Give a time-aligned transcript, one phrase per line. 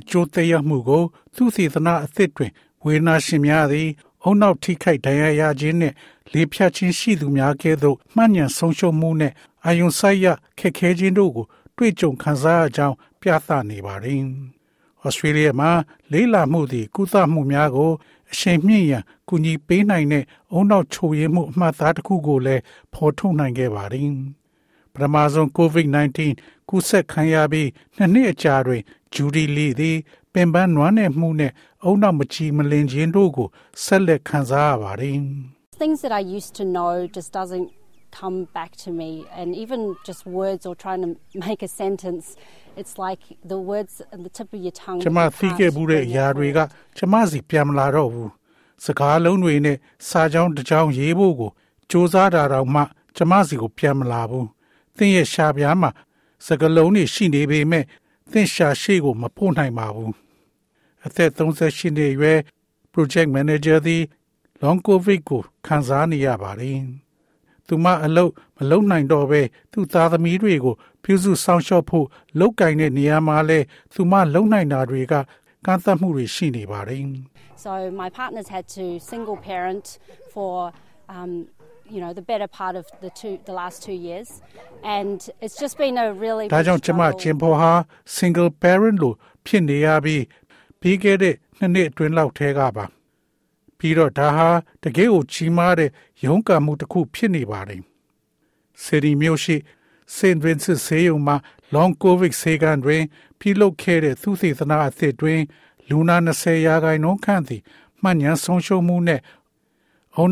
[0.00, 1.04] အကျိုးသက်ရောက်မှုကို
[1.34, 2.52] သူစေသနာအသစ်တွင်
[2.84, 3.88] ဝေဒနာရှင်များသည်
[4.22, 5.94] အုံနောက်ထိခိုက်ဒဏ်ရာရခြင်းနှင့်
[6.32, 10.26] လေဖြတ်ခြင်းရှိသူများကဲ့သို့မှန်ညံဆုံးရှုံးမှုနှင့်အာယုံဆိုင်ရ
[10.58, 11.46] ခက်ခဲခြင်းတို့ကို
[11.76, 14.22] တွေ့ကြုံခံစားရကြောင်းပြသနေပါသည်။
[15.02, 15.70] ဩစတြေးလျမှာ
[16.12, 17.90] လေးလာမှုသည်ကုသမှုများကို
[18.32, 22.62] အရှိန်မြင့်ရန်ကူညီပေးနိုင်တဲ့အုံနောက်ချို့ရမှုအမှတ်အသားတစ်ခုကိုလည်း
[22.94, 24.10] ဖော်ထုတ်နိုင်ခဲ့ပါသည်။
[24.94, 26.18] ပထမဆုံး COVID-19
[26.68, 28.82] ကူးစက်ခံရပြီးနှစ်နှစ်အကြာတွင်
[29.14, 29.96] ဂျူဒီလီသည်
[30.32, 31.52] ပင်ပန်းနွမ်းနယ်မှုနဲ့
[31.84, 33.48] အုံနောက်မချီမလင်ခြင်းတို့ကို
[33.84, 35.16] ဆက်လက်ခံစားရပါတယ်
[35.82, 37.68] Things that I used to know just doesn't
[38.20, 39.10] come back to me
[39.40, 41.10] and even just words or trying to
[41.46, 42.24] make a sentence
[42.80, 46.58] it's like the words at the tip of your tongue ကျွန်မသိခဲ့မှုတဲ့အရာတွေက
[46.96, 48.30] ကျွန်မစီပြန်မလာတော့ဘူး
[48.84, 49.76] စကားလုံးတွေနဲ့
[50.08, 51.50] စာကြောင်းတစ်ကြောင်းရေးဖို့ကို
[51.90, 52.82] စူးစမ်းတာတော့မှ
[53.16, 54.46] ကျွန်မစီကိုပြန်မလာဘူး
[55.00, 55.90] သင်ရဲ့ရှာပြားမှာ
[56.46, 57.84] စကလုံးတွေရှိနေပေမဲ့
[58.30, 60.14] သင်ရှာရှိကိုမပို့နိုင်ပါဘူး
[61.06, 62.38] အသက်38နှစ်အရွယ်
[62.92, 64.02] project manager သည်
[64.62, 66.78] long covid ကိုခံစားနေရပါတယ်
[67.66, 72.06] သူမအလုပ်မလုပ်နိုင်တော့ဘဲသူ့သားသမီးတွေကိုပြုစုဆောင်ရှောက်ဖို့
[72.38, 73.58] လုပ်ကင်တဲ့နေရာမှာလဲ
[73.92, 75.14] သူမလုံနိုင်တာတွေက
[75.66, 77.04] ကန့်သတ်မှုတွေရှိနေပါတယ်
[77.64, 79.86] So my partner's had to single parent
[80.32, 80.54] for
[81.16, 81.32] um
[81.94, 84.28] you know the better part of the two the last 2 years
[84.96, 87.72] and it's just been a really ဒါကြောင့်ကျမချင်းဖော်ဟာ
[88.16, 89.16] single parent လို့
[89.46, 90.24] ဖြစ်နေရပြီး
[90.80, 92.84] ပြီးခဲ့တဲ့နှစ်နှစ်အတွင်းလောက်ထဲကပါ
[93.78, 94.48] ပြီးတော့ဒါဟာ
[94.82, 95.90] တကယ်ကိုကြီးမားတဲ့
[96.24, 97.82] ရုန်းကန်မှုတစ်ခုဖြစ်နေပါတယ်
[98.82, 99.56] စီရီမျိုးရှိ
[100.16, 101.36] စင်ဗင်စစ်ဆေးရုံမှာ
[101.74, 103.02] long covid ဆေးကန်တွင်
[103.40, 105.40] ပြုလုပ်ခဲ့တဲ့သုသေသနာအသစ်တွင်
[105.88, 107.62] လူနာ20ရာခိုင်နှုန်းခန့်သည်
[108.02, 109.39] မှန်ညံဆုံးရှုံးမှုနဲ့အုံ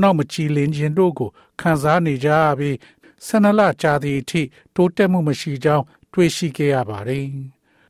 [0.03, 2.76] နောက်မကြည်လင်ခြင်းတို့ကိုခံစားနေကြရပြီး
[3.26, 4.43] ဆနလကြာသည့်အထိ
[4.75, 7.26] တိုးတက်မှုမရှိကြောင်းတွေ့ရှိခဲ့ရပါတယ်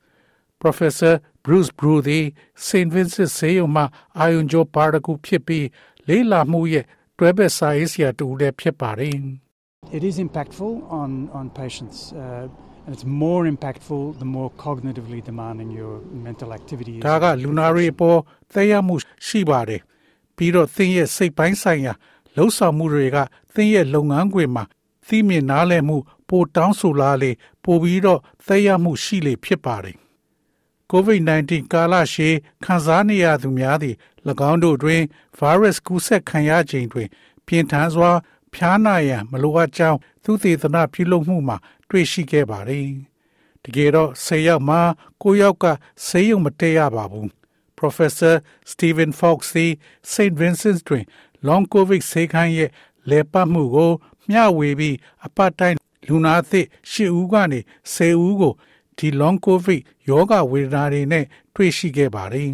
[0.63, 1.15] ။Professor
[1.45, 2.25] Bruce Brew သည်
[2.67, 2.91] St.
[2.95, 3.85] Vincent ဆေးရုံမှ
[4.19, 5.67] အာယုံကြောပါတကူဖြစ်ပြီး
[6.09, 6.85] လေးလာမှုရဲ့
[7.19, 9.17] တွဲဘက်စာရေးဆရာတူလည်းဖြစ်ပါတယ်။
[9.99, 15.71] It is impactful on on patients uh, and it's more impactful the more cognitively demanding
[15.81, 15.95] your
[16.27, 17.03] mental activity is.
[17.09, 18.19] ဒါကလူနာတွေပေါ်
[18.53, 18.95] သက်ရောက်မှု
[19.27, 19.81] ရှိပါတယ်။
[20.39, 21.93] ပြီးတော့သင်ရဲ့စိတ်ပိုင်းဆိုင်ရာ
[22.37, 23.17] လှုပ်ဆောင်မှုတွေက
[23.55, 24.65] သင်ရဲ့လုပ်ငန်းခွင်မှာ
[25.07, 25.97] သိမြင်နားလည်မှု
[26.29, 27.31] ပိုတောင်းဆိုလာလေ
[27.65, 29.97] ပိုပြီးတော့သက်ရောက်မှုရှိလေဖြစ်ပါတယ်။
[30.93, 32.35] COVID-19 ကာလရှည်
[32.65, 33.97] ခံစားနေရသူများသည်၎
[34.51, 35.03] င်းတို့တွင်
[35.39, 37.09] virus ကူးစက်ခံရခြင်းတွင်
[37.47, 38.11] ပြင်းထန်စွာ
[38.55, 41.57] ဖျားနာရန်မလိုအပ်ကြောင်းသူသေသနာပြုလုပ်မှုမှာ
[41.89, 42.89] တွေ့ရှိခဲ့ပါသည်။
[43.65, 44.81] တကယ်တော့10ယောက်မှာ
[45.23, 45.65] 9ယောက်က
[46.07, 47.29] ဆေးရုံမတက်ရပါဘူး။
[47.81, 48.35] Professor
[48.73, 49.71] Stephen Fox သည်
[50.13, 50.35] St.
[50.41, 51.05] Vincent တွင်
[51.49, 52.71] Long COVID ဆေးခန်းရဲ့
[53.11, 53.93] လေပတ်မှုကို
[54.31, 54.97] မျှဝေပြီး
[55.27, 55.77] အပတ်တိုင်း
[56.09, 57.61] လူနာအသစ်10ဦးကနေ
[57.95, 58.53] 10ဦးကို
[58.99, 61.25] ဒီ long covid ယောဂဝေဒနာတွေနဲ့
[61.55, 62.51] တွေ့ရှိခဲ့ပါတယ်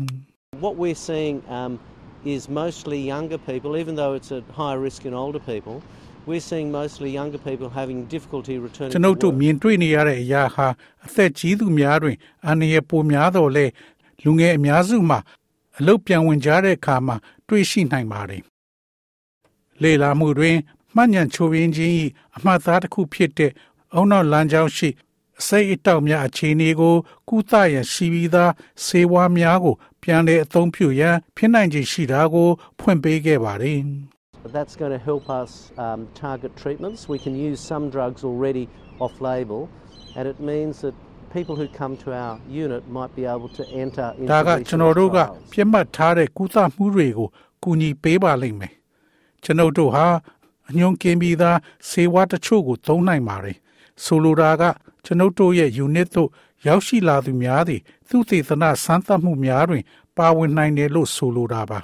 [0.64, 1.72] What we're seeing um,
[2.34, 5.76] is mostly younger people even though it's at higher risk in older people
[6.26, 10.66] we're seeing mostly younger people having difficulty returning ကျွန်ုပ်တို့မြင်တွေ့နေရတဲ့အရာဟာ
[11.06, 13.66] အသက်ကြီးသူများတွင်အန္တရာယ်ပိုများတော့လဲ
[14.24, 15.18] လူငယ်အများစုမှာ
[15.78, 17.16] အလုတ်ပြန်ဝင်ကြတဲ့အခါမှာ
[17.48, 18.42] တွေ့ရှိနိုင်ပါတယ်
[19.82, 20.56] လေလာမှုတွင်
[20.94, 21.92] မှတ်ဉာဏ်ချိုးရင်းခြင်း၏
[22.36, 23.52] အမှတ်အသားတစ်ခုဖြစ်တဲ့
[23.94, 24.88] အုံနောက်လမ်းကြောင်းရှိ
[25.40, 26.94] အစိတ်အတောက်များအခြေအနေကို
[27.28, 28.52] ကုသရန်ရှိပြီးသား
[28.84, 32.48] ဆေးဝါးများကို ပြန်လည်အသုံးပြုရန်ဖြစ်နိုင်ခြေရှိတာကို
[32.80, 33.80] ဖွင့်ပေးခဲ့ပါတယ်
[34.58, 35.52] That's going to help us
[35.84, 37.00] um, target treatments.
[37.14, 38.64] We can use some drugs already
[39.04, 39.60] off label,
[40.16, 40.94] and it means that
[41.36, 42.34] people who come to our
[42.64, 45.52] unit might be able to enter into ဒါက research ကျွန်တော်တို့က trials.
[45.52, 47.28] ပြတ်မှတ်ထားတဲ့ကုသမှုတွေကို
[47.62, 48.72] ကူညီပေးပါလိမ့်မယ်
[49.44, 50.06] ကျွန်ုပ်တို့ဟာ
[50.70, 51.58] အညွန်ကင်းပြီးသား
[51.88, 53.56] ဆေးဝါးတချို့ကိုသုံးနိုင်ပါတယ်
[54.04, 54.62] ဆိုလိုတာက
[55.04, 56.30] ကျွန်ုပ်တို့ရဲ့ unit သို့
[56.66, 59.84] ရောက်ရှိလာသူများသည်သူသေသနာစမ်းသပ်မှုများတွင်
[60.16, 61.78] ပါဝင်နိုင်တယ်လို့ဆိုလိုတာပါ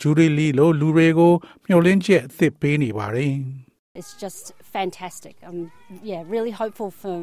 [0.00, 1.32] ဂျူရီလီလိုလူတွေကို
[1.66, 3.34] မျှော်လင့်ချက်အသစ်ပေးနေပါတယ်
[3.98, 4.44] It's just
[4.76, 5.34] fantastic.
[5.48, 5.60] I'm
[6.10, 7.16] yeah, really hopeful for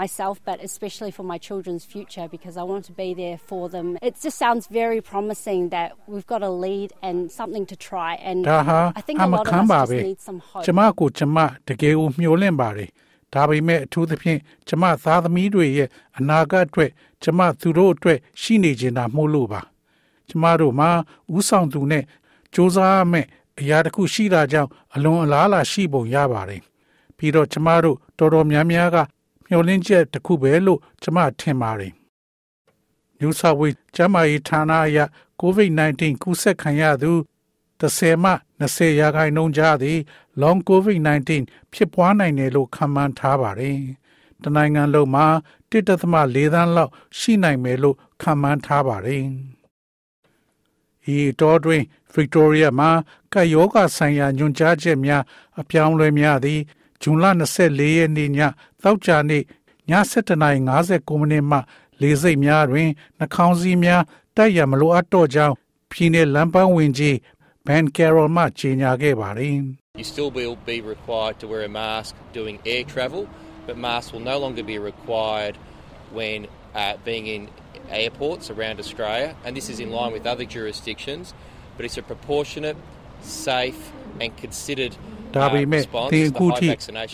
[0.00, 3.86] myself, but especially for my children's future because I want to be there for them.
[4.02, 8.12] It just sounds very promising that we've got a lead and something to try.
[8.28, 10.20] And ဒါဟာ I think အ a မ lot ခံ of us ပါ just ပဲ need
[10.28, 10.64] some hope.
[10.66, 11.38] ကျမကိုကျမ
[11.68, 12.90] တကယ်ကိုမျှော်လင့်ပါတယ်
[13.34, 15.88] ဒါပေမဲ့အထူးသဖြင့်ကျမသားသမီးတွေရဲ့
[16.18, 16.90] အနာဂတ်အတွက်
[17.22, 19.60] ကျမသူတို့အတွက်ရှိနေခြင်းတာမဟုတ်လို့ပါ
[20.28, 20.90] ကျမတို့မှာ
[21.36, 22.04] ဥဆောင်သူနဲ့စ
[22.54, 23.26] 조사ရမယ့်
[23.60, 26.62] အရာတစ်ခုရှိတာကြောင့်အလွန်အလားအလာရှိပုံရပါတယ်
[27.16, 28.96] ပြီးတော့ကျမတို့တော်တော်များများက
[29.49, 31.93] မျှော်လင့်ချက်တစ်ခုပဲလို့ကျမထင်ပါတယ်။
[33.19, 34.99] New South Wales ကျန်းမာရေးဌာနအရ
[35.41, 37.11] COVID-19 ကူးစက်ခံရသူ
[37.81, 38.31] 10မှ
[38.61, 39.97] 20ရာခိုင်နှုန်းကြားသည်
[40.41, 41.29] Long COVID-19
[41.73, 43.79] ဖြစ်ပွားနိုင်တယ်လို့ခန့်မှန်းထားပါတယ်။
[44.43, 45.27] တနိုင်ငံလုံးမှာ
[45.71, 45.81] 1.4
[46.53, 49.23] သန်းလောက်ရှိနိုင်မယ်လို့ခန့်မှန်းထားပါတယ်။
[51.15, 51.83] ဤတော်တွင်
[52.15, 52.91] Victoria မှာ
[53.33, 55.23] ကာယောဂဆိုင်ရာညွှန်ကြားချက်များ
[55.59, 56.61] အပြောင်းလဲများသည်
[57.01, 57.25] ဇွန်လ
[57.59, 58.39] 24ရက်နေ့ည
[58.83, 59.43] သောကြာနေ့ည
[60.11, 61.57] 7:59မိနစ်မှ
[62.01, 64.01] လေစိတ်များတွင်နှာခေါင်းစည်းများ
[64.35, 65.53] တိုက်ရမလိုအပ်တော့ကြောင်း
[65.91, 67.15] ပြည်내လမ်းပန်းဝင်ကြီး
[67.65, 69.57] Ben Carroll မှကြေညာခဲ့ပါတယ်။
[70.01, 73.21] You still will be required to wear a mask doing air travel,
[73.67, 75.55] but masks will no longer be required
[76.17, 76.39] when
[76.81, 77.41] uh, being in
[78.01, 81.25] airports around Australia, and this is in line with other jurisdictions.
[81.75, 82.77] But it's a proportionate,
[83.21, 83.81] safe,
[84.23, 84.93] and considered
[85.35, 86.69] ဒါပေမဲ့သင်အခုထိ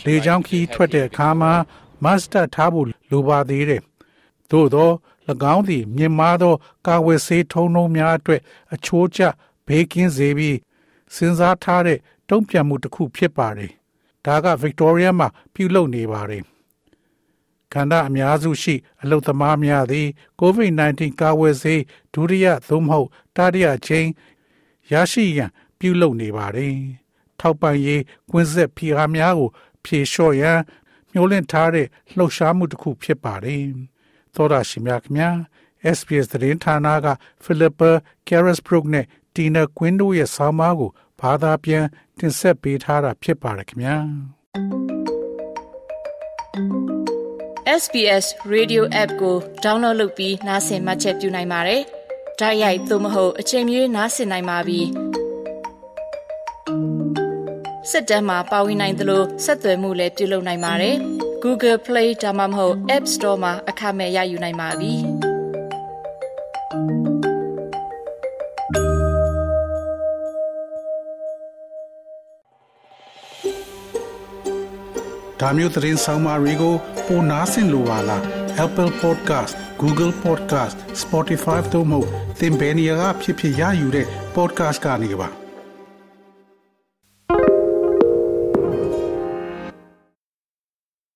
[0.06, 1.52] လေကြောင်းခီးထွက်တဲ့အခါမှာ
[2.04, 3.82] မတ်စတာထားဖို့လိုပါသေးတယ်။
[4.50, 4.90] သို့သော၎
[5.54, 6.54] င်းသည်မြင်မာသော
[6.86, 8.40] ကာဝယ်ဆေးထုံးနှုံးများအတွက်
[8.74, 9.20] အချိုးကျ
[9.66, 10.56] ဘေးကင်းစေပြီး
[11.14, 11.98] စဉ်းစားထားတဲ့
[12.28, 13.72] တုံ့ပြန်မှုတစ်ခုဖြစ်ပါတယ်။
[14.26, 16.42] ဒါကဗစ်တိုးရီးယားမှာပြုလုပ်နေပါတယ်။
[17.72, 20.06] ခန္ဓာအများစုရှိ အလုသမားများသည်
[20.40, 21.82] COVID-19 ကာဝယ်ဆေး
[22.14, 24.08] ဒုတိယသို့မဟုတ်တတိယချိန်
[24.92, 26.76] ရရှိရန် ပြုလုပ်နေပါတယ်။
[27.40, 29.50] ထောက်ပံ့ရေးကွင်းဆက်ဖိအားများကို
[29.84, 30.58] ဖြေလျှော့ရန်
[31.12, 31.86] မျှော်လင့်ထားတဲ့
[32.16, 33.64] လှုပ်ရှားမှုတစ်ခုဖြစ်ပါတယ်။
[34.34, 35.30] သောတာရှင်များခင်ဗျာ
[35.96, 37.08] SBS သတင်းဌာနက
[37.44, 37.90] Philippa
[38.28, 40.90] Carisbrook နဲ့ Tina Quinn တို့ရဲ့ဆောင်းပါးကို
[41.20, 41.84] ဘာသာပြန်
[42.18, 43.96] တင်ဆက်ပေးထားတာဖြစ်ပါတယ်ခင်ဗျာ
[47.82, 51.82] SBS Radio App ကို download လုပ်ပြီးနားဆင်မှတ်ချက်ပြုနိုင်ပါတယ်။
[52.40, 54.82] ဒါရိုက်သို့မဟုတ်အချိန်မီနားဆင်နိုင်ပါပြီ။
[57.90, 60.96] စစ်တမ်းမှာပါဝင်နိုင်သလိုဆက်သွယ်မှုလည်းပြုလုပ်နိုင်ပါတယ်။
[61.44, 64.94] Google Play ဒါမှမဟုတ် App Store မှာအခမဲ့ရယူနိုင်ပါပြီ။
[75.40, 76.74] ဒါမျိုးသတင်းဆောင်မတွေကို
[77.06, 78.22] ပိုနားဆင်လိုပါလား
[78.64, 79.52] Apple Podcast
[79.82, 82.00] Google Podcast Spotify တို့မှာ
[82.38, 84.06] သင်ပင်ရာဖြစ်ဖြစ်ရယူတဲ့
[84.36, 85.45] podcast ကနေပါ